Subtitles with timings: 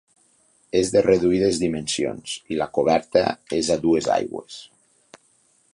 [0.77, 3.25] És de reduïdes dimensions i la coberta
[3.61, 4.57] és a dues aigües.